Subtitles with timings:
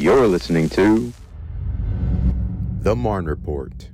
[0.00, 1.12] You're listening to
[2.80, 3.90] The Marne Report.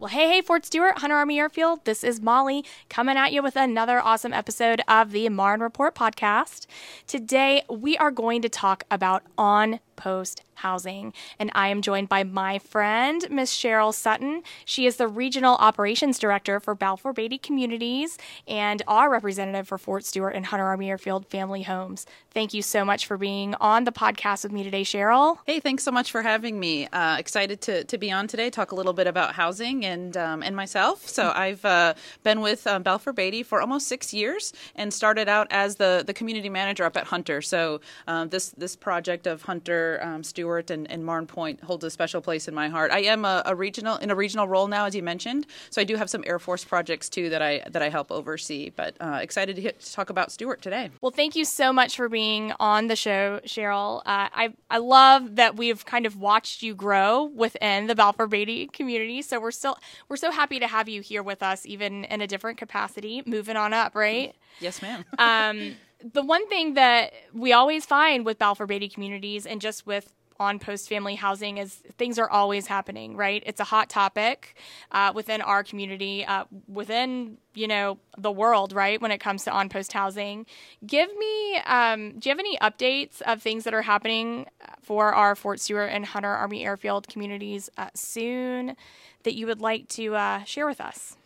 [0.00, 1.84] Well, hey, hey, Fort Stewart, Hunter Army Airfield.
[1.84, 6.66] This is Molly coming at you with another awesome episode of the Marne Report podcast.
[7.06, 11.12] Today, we are going to talk about on post housing.
[11.38, 14.42] And I am joined by my friend, Miss Cheryl Sutton.
[14.64, 20.04] She is the Regional Operations Director for Balfour Beatty Communities and our representative for Fort
[20.04, 22.06] Stewart and Hunter Army Airfield Family Homes.
[22.32, 25.38] Thank you so much for being on the podcast with me today, Cheryl.
[25.46, 26.86] Hey, thanks so much for having me.
[26.88, 30.42] Uh, excited to, to be on today, talk a little bit about housing and um,
[30.42, 31.06] and myself.
[31.08, 35.46] So I've uh, been with um, Balfour Beatty for almost six years and started out
[35.50, 37.42] as the, the community manager up at Hunter.
[37.42, 41.90] So um, this this project of Hunter um, Stewart and, and Marne Pointe holds a
[41.90, 42.90] special place in my heart.
[42.90, 45.46] I am a, a, regional in a regional role now, as you mentioned.
[45.70, 48.70] So I do have some Air Force projects too that I that I help oversee.
[48.70, 50.90] But uh, excited to, hit, to, talk about Stewart today.
[51.00, 53.98] Well, thank you so much for being on the show, Cheryl.
[53.98, 58.66] Uh, I I love that we've kind of watched you grow within the Balfour Beatty
[58.68, 59.22] community.
[59.22, 59.78] So we're still
[60.08, 63.56] we're so happy to have you here with us, even in a different capacity, moving
[63.56, 64.34] on up, right?
[64.60, 65.04] Yes, ma'am.
[65.18, 65.76] um,
[66.12, 70.58] the one thing that we always find with Balfour Beatty communities and just with on
[70.58, 73.42] post family housing is things are always happening, right?
[73.46, 74.56] It's a hot topic
[74.90, 79.00] uh, within our community, uh, within you know the world, right?
[79.00, 80.46] When it comes to on post housing,
[80.86, 81.56] give me.
[81.58, 84.46] Um, do you have any updates of things that are happening
[84.82, 88.76] for our Fort Stewart and Hunter Army Airfield communities uh, soon
[89.22, 91.16] that you would like to uh, share with us?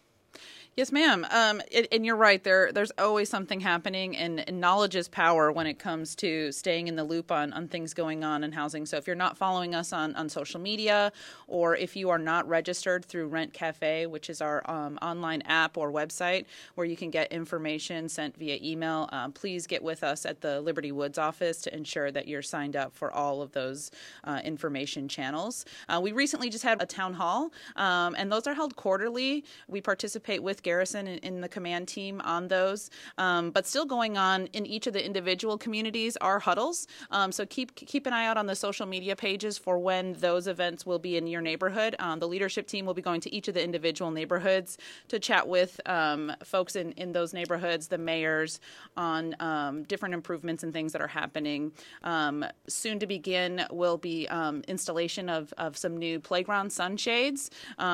[0.79, 1.27] Yes, ma'am.
[1.33, 2.41] Um, and you're right.
[2.45, 6.87] There, there's always something happening, and, and, knowledge is power when it comes to staying
[6.87, 8.87] in the loop on, on things going on in housing.
[8.87, 11.11] So if you're not following us on, on social media,
[11.49, 15.77] or if you are not registered through Rent Cafe, which is our um, online app
[15.77, 16.45] or website
[16.77, 20.61] where you can get information sent via email, um, please get with us at the
[20.61, 23.91] Liberty Woods office to ensure that you're signed up for all of those
[24.23, 25.65] uh, information channels.
[25.89, 29.45] Uh, we recently just had a town hall, um, and those are held quarterly.
[29.67, 32.91] We participate with Garrison in, in the command team on those.
[33.17, 36.87] Um, but still going on in each of the individual communities are huddles.
[37.11, 40.47] Um, so keep keep an eye out on the social media pages for when those
[40.47, 41.97] events will be in your neighborhood.
[41.99, 44.77] Um, the leadership team will be going to each of the individual neighborhoods
[45.09, 48.61] to chat with um, folks in, in those neighborhoods, the mayors,
[48.97, 51.73] on um, different improvements and things that are happening.
[52.03, 54.29] Um, soon to begin will be
[54.75, 57.51] installation of, of some new playground sunshades.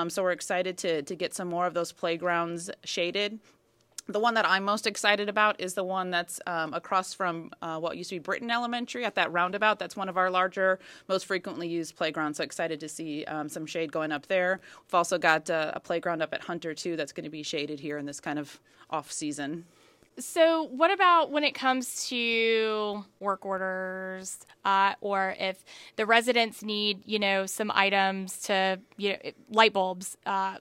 [0.09, 3.41] so we're excited to, to get some more of those playgrounds shaded.
[4.07, 7.79] The one that I'm most excited about is the one that's um, across from uh,
[7.79, 9.79] what used to be Brittin Elementary at that roundabout.
[9.79, 12.37] That's one of our larger, most frequently used playgrounds.
[12.37, 14.61] So excited to see um, some shade going up there.
[14.87, 17.81] We've also got uh, a playground up at Hunter too that's going to be shaded
[17.81, 18.61] here in this kind of
[18.91, 19.65] off season.
[20.19, 25.65] So, what about when it comes to work orders, uh, or if
[25.97, 29.19] the residents need, you know, some items to, you know,
[29.51, 30.59] light bulbs, uh,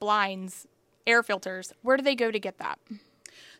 [0.00, 0.66] blinds,
[1.06, 2.78] air filters, where do they go to get that?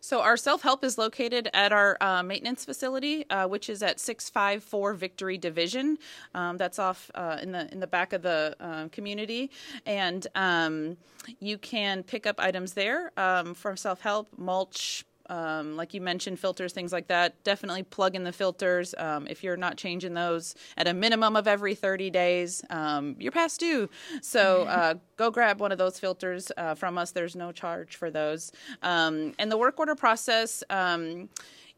[0.05, 3.99] So our self help is located at our uh, maintenance facility, uh, which is at
[3.99, 5.97] six five four Victory Division.
[6.35, 9.49] Um, that's off uh, in the in the back of the uh, community,
[9.87, 10.97] and um,
[11.39, 16.39] you can pick up items there um, from self help, mulch, um, like you mentioned,
[16.39, 17.43] filters, things like that.
[17.43, 18.93] Definitely plug in the filters.
[18.97, 23.31] Um, if you're not changing those at a minimum of every 30 days, um, you're
[23.31, 23.89] past due.
[24.21, 27.11] So uh, go grab one of those filters uh, from us.
[27.11, 28.51] There's no charge for those.
[28.81, 31.29] Um, and the work order process um,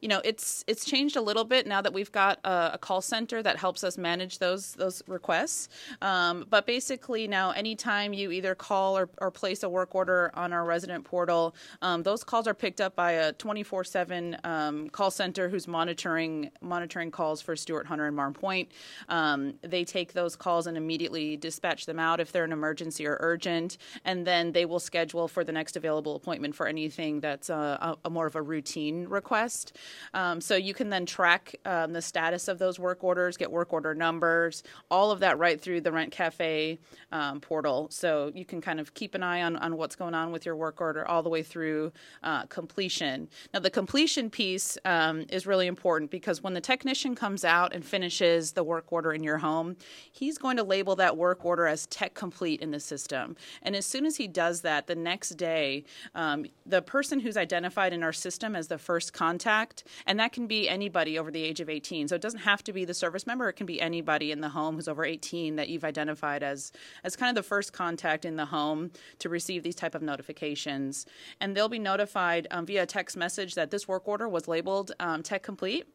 [0.01, 3.01] you know it's it's changed a little bit now that we've got a, a call
[3.01, 5.69] center that helps us manage those those requests.
[6.01, 10.53] Um, but basically now, anytime you either call or, or place a work order on
[10.53, 15.49] our resident portal, um, those calls are picked up by a 24/7 um, call center
[15.49, 18.71] who's monitoring monitoring calls for Stewart Hunter and Marne Point.
[19.09, 23.17] Um, they take those calls and immediately dispatch them out if they're an emergency or
[23.19, 27.97] urgent, and then they will schedule for the next available appointment for anything that's a,
[28.05, 29.75] a more of a routine request.
[30.13, 33.73] Um, so you can then track um, the status of those work orders, get work
[33.73, 36.79] order numbers, all of that right through the Rent Cafe
[37.11, 37.87] um, portal.
[37.91, 40.55] So you can kind of keep an eye on, on what's going on with your
[40.55, 41.91] work order all the way through
[42.23, 43.29] uh, completion.
[43.53, 47.85] Now, the completion piece um, is really important because when the technician comes out and
[47.85, 49.75] finishes the work order in your home,
[50.11, 53.35] he's going to label that work order as tech complete in the system.
[53.61, 55.83] And as soon as he does that, the next day,
[56.15, 60.47] um, the person who's identified in our system as the first contact and that can
[60.47, 62.07] be anybody over the age of 18.
[62.07, 64.49] So it doesn't have to be the service member, it can be anybody in the
[64.49, 66.71] home who's over 18 that you've identified as,
[67.03, 71.05] as kind of the first contact in the home to receive these type of notifications.
[71.39, 75.23] And they'll be notified um, via text message that this work order was labeled um,
[75.23, 75.85] tech complete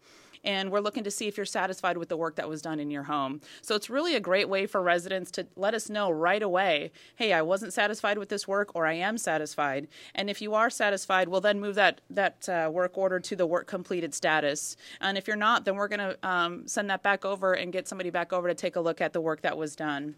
[0.44, 2.90] and we're looking to see if you're satisfied with the work that was done in
[2.90, 3.40] your home.
[3.60, 7.32] So it's really a great way for residents to let us know right away hey,
[7.32, 9.88] I wasn't satisfied with this work, or I am satisfied.
[10.14, 13.46] And if you are satisfied, we'll then move that, that uh, work order to the
[13.46, 14.76] work completed status.
[15.00, 17.86] And if you're not, then we're going to um, send that back over and get
[17.86, 20.16] somebody back over to take a look at the work that was done.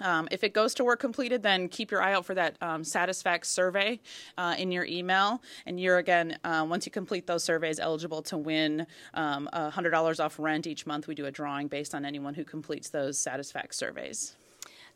[0.00, 2.84] Um, if it goes to work completed, then keep your eye out for that um,
[2.84, 4.00] Satisfact survey
[4.36, 5.42] uh, in your email.
[5.64, 10.38] And you're, again, uh, once you complete those surveys, eligible to win um, $100 off
[10.38, 11.06] rent each month.
[11.06, 14.36] We do a drawing based on anyone who completes those Satisfact surveys.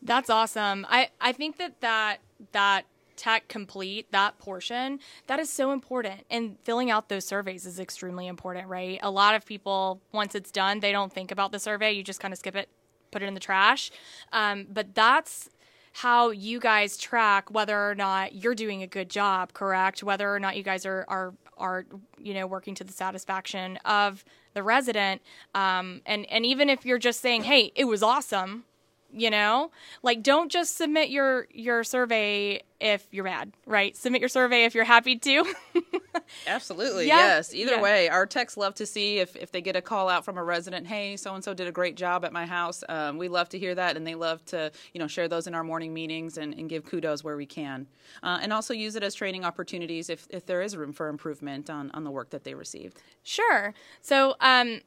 [0.03, 0.87] That's awesome.
[0.89, 2.19] I, I think that that,
[2.53, 2.87] that
[3.17, 8.27] tech complete that portion that is so important and filling out those surveys is extremely
[8.27, 11.93] important right a lot of people once it's done they don't think about the survey
[11.93, 12.71] you just kind of skip it
[13.11, 13.91] put it in the trash.
[14.33, 15.51] Um, but that's
[15.93, 20.03] how you guys track whether or not you're doing a good job, correct?
[20.03, 21.85] Whether or not you guys are are are
[22.19, 24.25] you know working to the satisfaction of
[24.55, 25.23] the resident.
[25.55, 28.65] Um, and and even if you're just saying, hey, it was awesome,
[29.13, 29.71] you know,
[30.03, 33.97] like don't just submit your your survey if you're mad, right?
[33.97, 35.55] Submit your survey if you're happy to.
[36.47, 37.17] Absolutely, yeah.
[37.17, 37.55] yes.
[37.55, 37.83] Either yeah.
[37.83, 40.43] way, our techs love to see if, if they get a call out from a
[40.43, 42.83] resident, hey, so and so did a great job at my house.
[42.89, 45.55] Um, we love to hear that, and they love to you know share those in
[45.55, 47.87] our morning meetings and, and give kudos where we can,
[48.23, 51.69] uh, and also use it as training opportunities if, if there is room for improvement
[51.69, 53.03] on, on the work that they received.
[53.23, 53.75] Sure.
[54.01, 54.81] So um,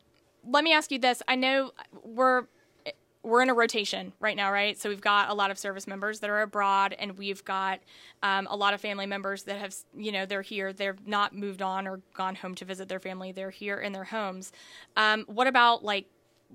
[0.47, 1.71] let me ask you this: I know
[2.03, 2.45] we're
[3.23, 4.77] we're in a rotation right now, right?
[4.77, 7.79] So we've got a lot of service members that are abroad, and we've got
[8.21, 10.73] um, a lot of family members that have, you know, they're here.
[10.73, 13.31] They've not moved on or gone home to visit their family.
[13.31, 14.51] They're here in their homes.
[14.97, 16.05] Um, what about like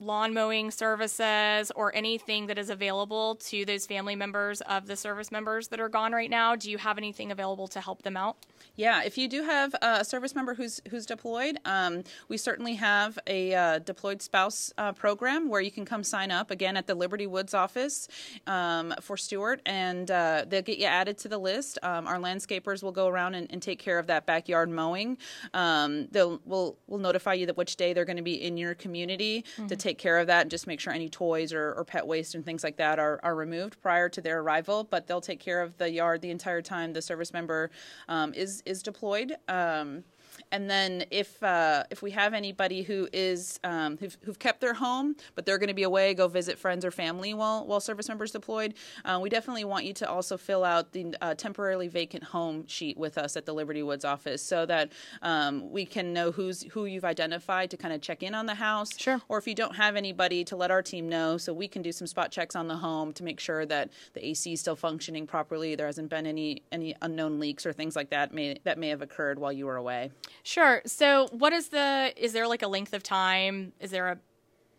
[0.01, 5.33] lawn mowing services or anything that is available to those family members of the service
[5.33, 6.55] members that are gone right now?
[6.55, 8.37] Do you have anything available to help them out?
[8.79, 13.19] Yeah, if you do have a service member who's who's deployed, um, we certainly have
[13.27, 16.95] a uh, deployed spouse uh, program where you can come sign up again at the
[16.95, 18.07] Liberty Woods office
[18.47, 21.81] um, for Stewart, and uh, they'll get you added to the list.
[21.83, 25.19] Um, our landscapers will go around and, and, take care of that backyard mowing.
[25.55, 28.77] Um, they'll will will notify you that which day they're going to be in your
[28.77, 29.67] community mm-hmm.
[29.67, 32.37] to take care of that and just make sure any toys or, or pet waste
[32.37, 34.85] and things like that are, are removed prior to their arrival.
[34.85, 37.73] But they'll take care of the yard the entire time the service member
[38.07, 39.37] um, is is deployed.
[39.49, 40.05] Um,
[40.53, 44.75] and then if uh, if we have anybody who is um, who've, who've, kept their
[44.75, 48.09] home but they're going to be away, go visit friends or family while while service
[48.09, 48.75] members deployed,
[49.05, 52.97] uh, we definitely want you to also fill out the uh, temporarily vacant home sheet
[52.97, 54.93] with us at the Liberty Woods office so that
[55.23, 58.55] um, we can know who's who you've identified to kind of check in on the
[58.55, 58.97] house.
[58.99, 59.21] Sure.
[59.29, 61.93] Or if you don't have anybody, to let our team know so we can do
[61.93, 65.27] some spot checks on the home to make sure that the AC is still functioning
[65.27, 65.75] properly.
[65.75, 69.03] There hasn't been any any unknown leaks or things like that may that may have
[69.03, 70.11] occurred while you were away.
[70.43, 70.83] Sure.
[70.87, 72.13] So, what is the?
[72.17, 73.73] Is there like a length of time?
[73.81, 74.19] Is there a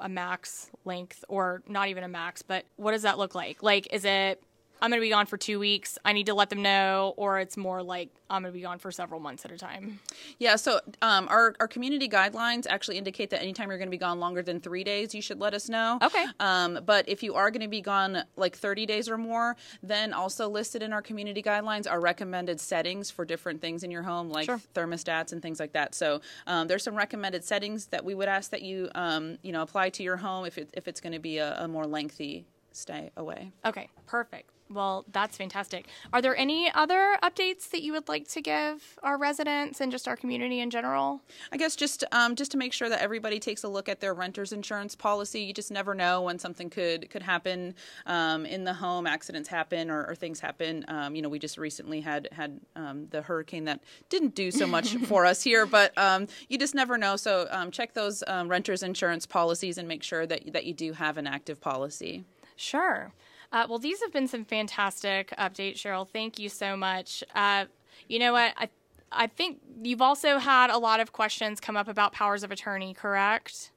[0.01, 2.42] a max length, or not even a max?
[2.42, 3.62] But what does that look like?
[3.62, 4.42] Like, is it
[4.81, 5.98] I'm going to be gone for two weeks.
[6.06, 8.80] I need to let them know, or it's more like I'm going to be gone
[8.80, 10.00] for several months at a time.
[10.38, 10.56] Yeah.
[10.56, 14.20] So um, our our community guidelines actually indicate that anytime you're going to be gone
[14.20, 15.98] longer than three days, you should let us know.
[16.02, 16.26] Okay.
[16.40, 20.14] Um, but if you are going to be gone like 30 days or more, then
[20.14, 24.30] also listed in our community guidelines are recommended settings for different things in your home,
[24.30, 24.62] like sure.
[24.74, 25.96] thermostats and things like that.
[25.96, 29.62] So um, there's some recommended settings that we would ask that you um, you know
[29.62, 32.46] apply to your home if it, if it's going to be a, a more lengthy
[32.72, 33.51] stay away.
[33.65, 33.89] Okay.
[34.06, 34.51] Perfect.
[34.72, 35.88] Well, that's fantastic.
[36.14, 40.08] Are there any other updates that you would like to give our residents and just
[40.08, 41.22] our community in general?
[41.52, 44.14] I guess just um, just to make sure that everybody takes a look at their
[44.14, 45.42] renter's insurance policy.
[45.42, 47.74] You just never know when something could could happen
[48.06, 49.08] um, in the home.
[49.08, 50.86] Accidents happen or, or things happen.
[50.88, 54.68] Um, you know, we just recently had had um, the hurricane that didn't do so
[54.68, 57.16] much for us here, but um, you just never know.
[57.16, 61.18] So um, check those renter's insurance policies and make sure that that you do have
[61.18, 62.24] an active policy.
[62.56, 63.14] Sure.
[63.51, 66.08] Uh, well, these have been some fantastic updates, Cheryl.
[66.08, 67.24] Thank you so much.
[67.34, 67.65] Uh,
[68.08, 68.53] you know what?
[68.58, 68.70] I
[69.12, 72.94] I think you've also had a lot of questions come up about powers of attorney,
[72.94, 73.72] correct?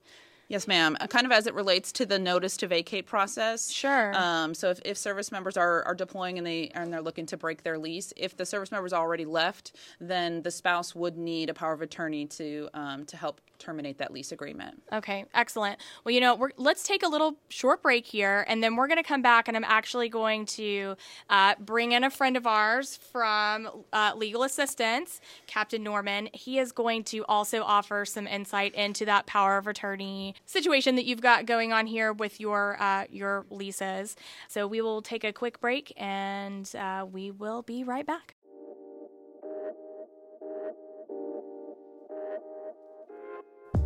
[0.48, 0.98] Yes, ma'am.
[1.00, 3.70] Uh, kind of as it relates to the notice to vacate process.
[3.70, 4.12] Sure.
[4.14, 7.38] Um, so if, if service members are, are deploying and they and they're looking to
[7.38, 11.54] break their lease, if the service member's already left, then the spouse would need a
[11.54, 14.82] power of attorney to um, to help terminate that lease agreement.
[14.92, 15.78] Okay, excellent.
[16.04, 19.08] Well, you know, let's take a little short break here, and then we're going to
[19.08, 20.96] come back, and I'm actually going to
[21.30, 26.28] uh, bring in a friend of ours from uh, Legal Assistance, Captain Norman.
[26.32, 31.04] He is going to also offer some insight into that power of attorney situation that
[31.04, 34.16] you've got going on here with your uh, your leases.
[34.48, 38.34] So we will take a quick break, and uh, we will be right back.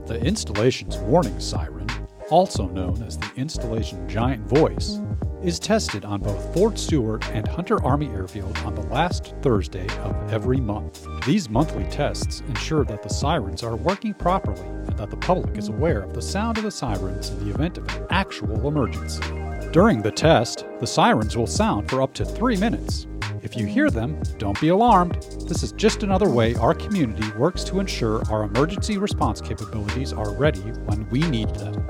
[0.07, 1.89] The installation's warning siren,
[2.31, 5.01] also known as the installation giant voice,
[5.43, 10.33] is tested on both Fort Stewart and Hunter Army Airfield on the last Thursday of
[10.33, 11.05] every month.
[11.27, 15.71] These monthly tests ensure that the sirens are working properly and that the public is
[15.71, 19.25] aware of the sound of the sirens in the event of an actual emergency.
[19.73, 23.09] During the test, the sirens will sound for up to three minutes.
[23.47, 25.23] If you hear them, don't be alarmed.
[25.47, 30.35] This is just another way our community works to ensure our emergency response capabilities are
[30.35, 31.81] ready when we need them.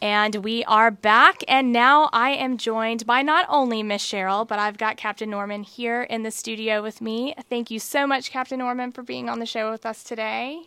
[0.00, 4.60] And we are back, and now I am joined by not only Miss Cheryl, but
[4.60, 7.34] I've got Captain Norman here in the studio with me.
[7.50, 10.62] Thank you so much, Captain Norman, for being on the show with us today.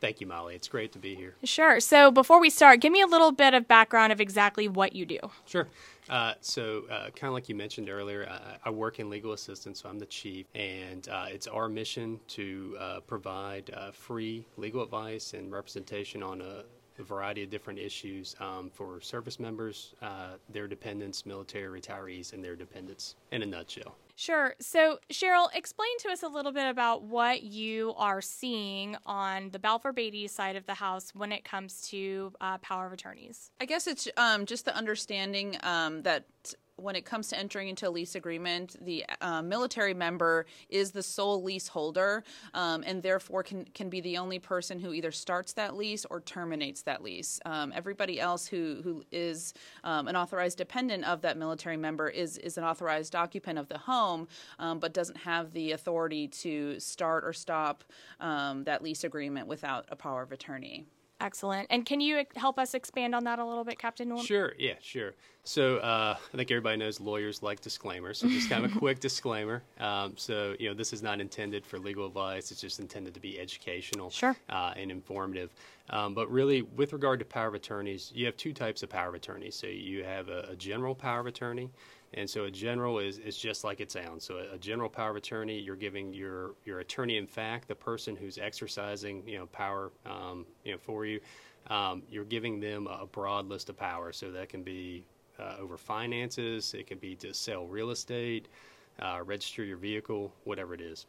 [0.00, 0.54] Thank you, Molly.
[0.54, 1.34] It's great to be here.
[1.44, 1.78] Sure.
[1.78, 5.04] So before we start, give me a little bit of background of exactly what you
[5.04, 5.18] do.
[5.44, 5.68] Sure.
[6.10, 9.80] Uh, so, uh, kind of like you mentioned earlier, uh, I work in legal assistance,
[9.80, 12.76] so I'm the chief, and uh, it's our mission to
[13.06, 16.64] provide free legal advice and representation on a
[17.00, 22.44] a variety of different issues um, for service members, uh, their dependents, military retirees, and
[22.44, 23.96] their dependents in a nutshell.
[24.20, 24.54] Sure.
[24.60, 29.58] So, Cheryl, explain to us a little bit about what you are seeing on the
[29.58, 33.50] Balfour Beatty side of the house when it comes to uh, power of attorneys.
[33.62, 36.26] I guess it's um, just the understanding um, that
[36.82, 41.02] when it comes to entering into a lease agreement, the uh, military member is the
[41.02, 45.76] sole leaseholder um, and therefore can, can be the only person who either starts that
[45.76, 47.40] lease or terminates that lease.
[47.44, 52.38] Um, everybody else who, who is um, an authorized dependent of that military member is,
[52.38, 57.24] is an authorized occupant of the home, um, but doesn't have the authority to start
[57.24, 57.84] or stop
[58.20, 60.86] um, that lease agreement without a power of attorney.
[61.20, 61.66] Excellent.
[61.70, 64.24] And can you help us expand on that a little bit, Captain Norman?
[64.24, 65.12] Sure, yeah, sure.
[65.44, 68.18] So uh, I think everybody knows lawyers like disclaimers.
[68.18, 69.62] So just kind of a quick disclaimer.
[69.78, 72.50] Um, so you know, this is not intended for legal advice.
[72.50, 74.36] It's just intended to be educational sure.
[74.48, 75.50] uh, and informative.
[75.90, 79.08] Um, but really, with regard to power of attorneys, you have two types of power
[79.08, 79.50] of attorney.
[79.50, 81.68] So you have a, a general power of attorney,
[82.14, 84.24] and so a general is, is just like it sounds.
[84.24, 87.74] So a, a, general power of attorney, you're giving your, your attorney in fact, the
[87.74, 91.20] person who's exercising you know power um, you know for you,
[91.68, 94.12] um, you're giving them a broad list of power.
[94.12, 95.04] So that can be
[95.40, 98.46] uh, over finances, it can be to sell real estate,
[99.00, 101.06] uh, register your vehicle, whatever it is.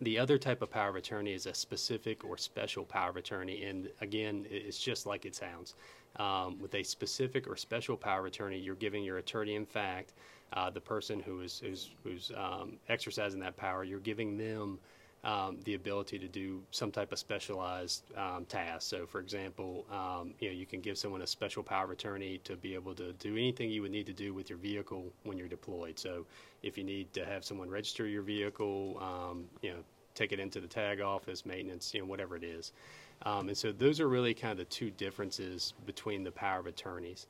[0.00, 3.64] The other type of power of attorney is a specific or special power of attorney,
[3.64, 5.74] and again, it's just like it sounds.
[6.16, 10.12] Um, with a specific or special power of attorney, you're giving your attorney, in fact,
[10.52, 14.78] uh, the person who is who's, who's um, exercising that power, you're giving them
[15.24, 18.88] um, the ability to do some type of specialized um, task.
[18.88, 22.38] So, for example, um, you know, you can give someone a special power of attorney
[22.44, 25.38] to be able to do anything you would need to do with your vehicle when
[25.38, 25.98] you're deployed.
[25.98, 26.26] So,
[26.62, 29.78] if you need to have someone register your vehicle, um, you know,
[30.14, 32.72] take it into the tag office, maintenance, you know, whatever it is.
[33.22, 36.66] Um, and so those are really kind of the two differences between the power of
[36.66, 37.26] attorneys.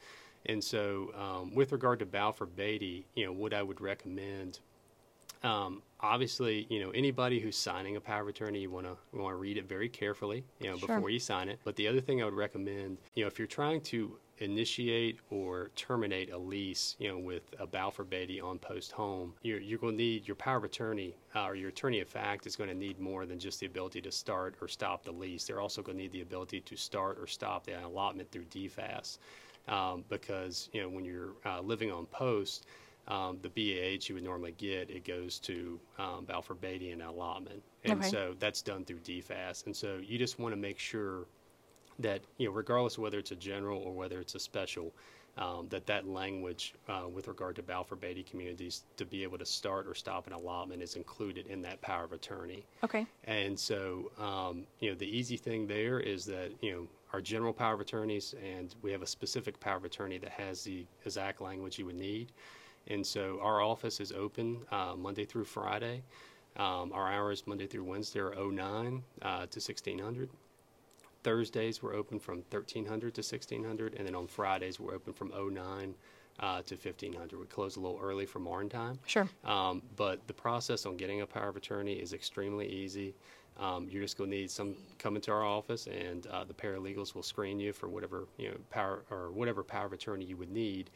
[0.46, 4.58] And so, um, with regard to Balfour Beatty, you know, what I would recommend,
[5.44, 9.32] um, obviously, you know, anybody who's signing a power of attorney, you want to want
[9.32, 10.96] to read it very carefully, you know, sure.
[10.96, 11.60] before you sign it.
[11.64, 15.70] But the other thing I would recommend, you know, if you're trying to initiate or
[15.76, 19.92] terminate a lease, you know, with a Balfour Beatty on post home, you're, you're going
[19.92, 22.74] to need your power of attorney uh, or your attorney of fact is going to
[22.74, 25.44] need more than just the ability to start or stop the lease.
[25.44, 29.18] They're also going to need the ability to start or stop the allotment through DFAS.
[29.66, 32.66] Um, because, you know, when you're uh, living on post,
[33.08, 37.62] um, the BAH you would normally get, it goes to um, Balfour Beatty and allotment.
[37.84, 38.08] And okay.
[38.08, 39.66] so that's done through DFAS.
[39.66, 41.26] And so you just want to make sure
[41.98, 44.92] that you know, regardless of whether it's a general or whether it's a special,
[45.36, 49.46] um, that that language uh, with regard to Balfour Beatty communities to be able to
[49.46, 52.64] start or stop an allotment is included in that power of attorney.
[52.84, 53.04] Okay.
[53.24, 57.52] And so, um, you know, the easy thing there is that you know our general
[57.52, 61.40] power of attorneys, and we have a specific power of attorney that has the exact
[61.40, 62.32] language you would need.
[62.88, 66.02] And so, our office is open uh, Monday through Friday.
[66.56, 70.30] Um, our hours Monday through Wednesday are 09 uh, to 1600.
[71.24, 75.94] Thursdays we're open from 1300 to 1600, and then on Fridays we're open from 09
[76.40, 77.38] uh, to 1500.
[77.38, 78.98] We close a little early for morning time.
[79.06, 79.28] Sure.
[79.44, 83.14] Um, but the process on getting a power of attorney is extremely easy.
[83.58, 87.14] Um, you're just going to need some come into our office, and uh, the paralegals
[87.14, 90.50] will screen you for whatever you know power or whatever power of attorney you would
[90.50, 90.90] need.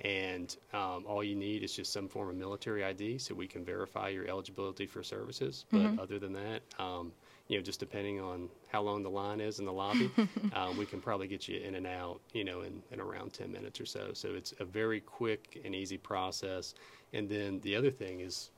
[0.00, 3.64] And um, all you need is just some form of military ID, so we can
[3.64, 5.66] verify your eligibility for services.
[5.70, 6.00] But mm-hmm.
[6.00, 7.12] other than that, um,
[7.48, 10.10] you know, just depending on how long the line is in the lobby,
[10.54, 13.52] um, we can probably get you in and out, you know, in, in around 10
[13.52, 14.10] minutes or so.
[14.14, 16.74] So it's a very quick and easy process.
[17.12, 18.50] And then the other thing is,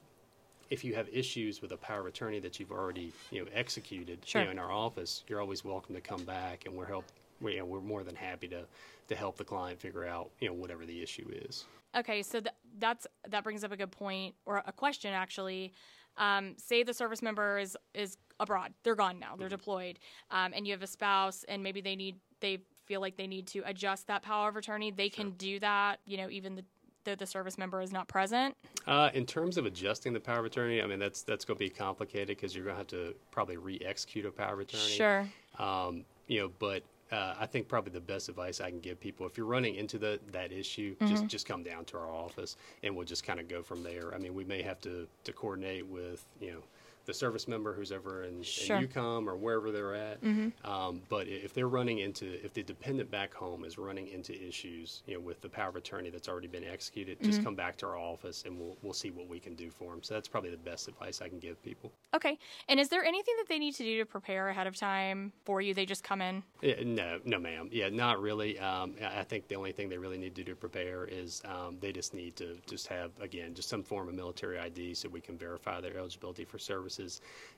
[0.71, 4.19] if you have issues with a power of attorney that you've already you know executed
[4.25, 4.43] Sure.
[4.43, 7.05] you know, in our office, you're always welcome to come back, and we're help.
[7.41, 8.65] We, you know, we're more than happy to
[9.09, 11.65] to help the client figure out you know whatever the issue is.
[11.97, 15.73] Okay, so th- that's that brings up a good point or a question actually.
[16.19, 19.99] Um, say the service member is is abroad; they're gone now, they're deployed,
[20.31, 23.47] um, and you have a spouse, and maybe they need they feel like they need
[23.49, 24.91] to adjust that power of attorney.
[24.91, 26.65] They can do that, you know, even the,
[27.07, 28.55] though the service member is not present.
[28.87, 31.65] Uh, in terms of adjusting the power of attorney, I mean that's that's going to
[31.65, 34.83] be complicated because you're going to have to probably re-execute a power of attorney.
[34.83, 35.27] Sure.
[35.59, 36.83] Um, you know, but
[37.13, 39.97] uh, I think probably the best advice I can give people if you're running into
[39.97, 41.07] the that issue, Mm-hmm.
[41.09, 44.13] just just come down to our office and we'll just kind of go from there.
[44.15, 46.63] I mean, we may have to to coordinate with you know
[47.07, 48.77] the service member who's ever in, Sure.
[48.77, 50.23] in EUCOM or wherever they're at.
[50.23, 50.71] Mm-hmm.
[50.71, 55.03] Um, but if they're running into if the dependent back home is running into issues,
[55.07, 57.31] you know, with the power of attorney that's already been executed, Mm-hmm.
[57.31, 59.91] just come back to our office and we'll we'll see what we can do for
[59.93, 60.03] them.
[60.03, 61.93] So that's probably the best advice I can give people.
[62.15, 62.39] Okay.
[62.69, 65.61] And is there anything that they need to do to prepare ahead of time for
[65.61, 65.73] you?
[65.73, 66.43] They just come in.
[66.63, 67.69] Yeah, no, no, ma'am.
[67.73, 68.59] Yeah, not really.
[68.59, 71.79] Um, I think the only thing they really need to do to prepare is um,
[71.81, 75.21] they just need to just have again just some form of military ID so we
[75.21, 76.59] can verify their eligibility for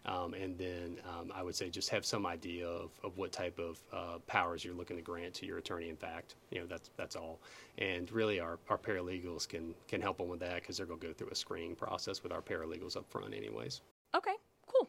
[0.07, 3.59] um, and then um, I would say just have some idea of, of what type
[3.59, 5.89] of uh, powers you're looking to grant to your attorney.
[5.89, 7.41] In fact, you know that's that's all.
[7.79, 11.07] And really, our, our paralegals can can help them with that because they're going to
[11.07, 13.81] go through a screening process with our paralegals up front, anyways.
[14.15, 14.35] Okay,
[14.67, 14.89] cool.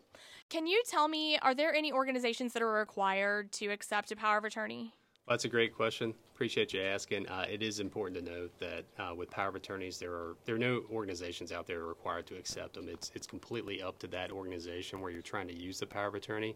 [0.49, 4.37] Can you tell me, are there any organizations that are required to accept a power
[4.37, 4.93] of attorney?
[5.29, 6.15] Well, that's a great question.
[6.33, 7.29] Appreciate you asking.
[7.29, 10.55] Uh, it is important to note that uh, with power of attorneys, there are there
[10.55, 12.89] are no organizations out there required to accept them.
[12.89, 16.15] It's it's completely up to that organization where you're trying to use the power of
[16.15, 16.55] attorney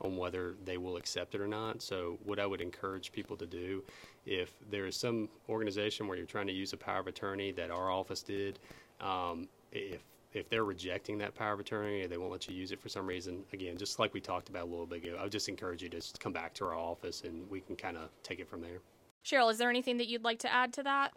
[0.00, 1.82] on whether they will accept it or not.
[1.82, 3.82] So, what I would encourage people to do,
[4.26, 7.72] if there is some organization where you're trying to use a power of attorney that
[7.72, 8.60] our office did,
[9.00, 10.04] um, if
[10.34, 12.88] if they're rejecting that power of attorney or they won't let you use it for
[12.88, 15.48] some reason, again, just like we talked about a little bit ago, I would just
[15.48, 18.40] encourage you to just come back to our office and we can kind of take
[18.40, 18.80] it from there.
[19.24, 21.12] Cheryl, is there anything that you'd like to add to that?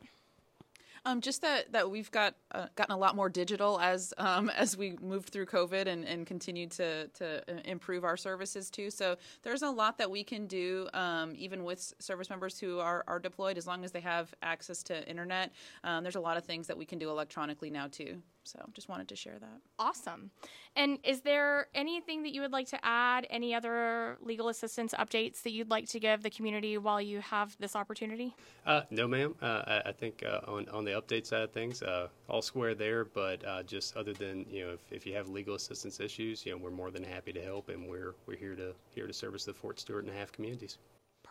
[1.06, 4.76] Um, just that that we've got uh, gotten a lot more digital as um, as
[4.76, 8.92] we moved through COVID and, and continued to to uh, improve our services too.
[8.92, 13.06] So there's a lot that we can do um, even with service members who are,
[13.08, 15.54] are deployed as long as they have access to internet.
[15.86, 18.22] Um, there's a lot of things that we can do electronically now too.
[18.48, 19.62] So just wanted to share that.
[19.78, 20.32] Awesome.
[20.76, 23.28] And is there anything that you would like to add?
[23.30, 27.58] Any other legal assistance updates that you'd like to give the community while you have
[27.60, 28.36] this opportunity?
[28.66, 29.36] Uh, no, ma'am.
[29.42, 32.74] Uh, I, I think uh, on on the update side of things, uh, all square
[32.74, 33.06] there.
[33.06, 36.52] But uh, just other than you know, if, if you have legal assistance issues, you
[36.54, 39.46] know, we're more than happy to help, and we're we're here to here to service
[39.46, 40.78] the Fort Stewart and a HAAF communities.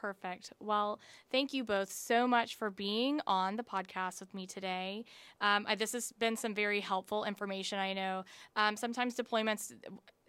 [0.00, 0.52] Perfect.
[0.60, 1.00] Well,
[1.32, 5.04] thank you both so much for being on the podcast with me today.
[5.40, 7.78] Um, I, this has been some very helpful information.
[7.78, 8.24] I know
[8.56, 9.72] um, sometimes deployments,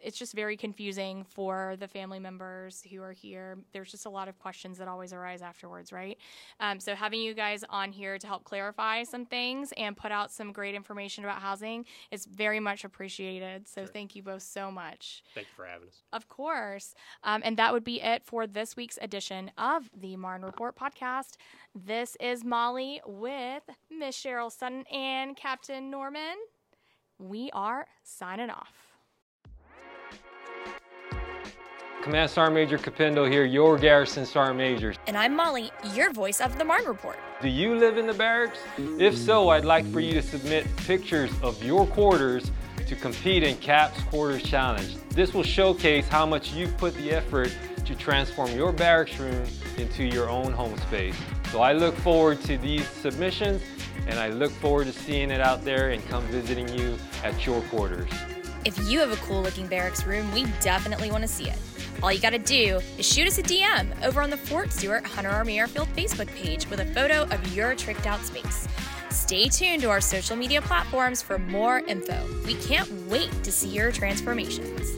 [0.02, 3.58] it's just very confusing for the family members who are here.
[3.74, 6.18] There's just a lot of questions that always arise afterwards, right?
[6.60, 10.32] Um, so having you guys on here to help clarify some things and put out
[10.32, 13.68] some great information about housing is very much appreciated.
[13.68, 15.24] So thank you both so much.
[15.34, 16.04] Thank you for having us.
[16.14, 16.94] Of course.
[17.24, 21.36] Um, and that would be it for this week's edition of the Marne Report podcast.
[21.76, 26.38] This is Molly with Miss Cheryl Sutton and Captain Norman.
[27.20, 28.87] We are signing off.
[32.04, 34.94] Command Sergeant Major Capendo here, your Garrison Sergeant Major.
[35.08, 37.18] And I'm Molly, your voice of the Marne Report.
[37.42, 38.60] Do you live in the barracks?
[38.78, 42.52] If so, I'd like for you to submit pictures of your quarters
[42.86, 44.96] to compete in CAPS Quarters Challenge.
[45.10, 47.56] This will showcase how much you've put the effort
[47.86, 49.46] to transform your barracks room
[49.78, 51.16] into your own home space.
[51.52, 53.62] So I look forward to these submissions
[54.08, 57.62] and I look forward to seeing it out there and come visiting you at your
[57.64, 58.10] quarters.
[58.66, 61.58] If you have a cool looking barracks room, we definitely want to see it.
[62.04, 65.30] All you gotta do is shoot us a DM over on the Fort Stewart Hunter
[65.30, 68.68] Army Airfield Facebook page with a photo of your tricked out space.
[69.10, 72.24] Stay tuned to our social media platforms for more info.
[72.46, 74.97] We can't wait to see your transformations.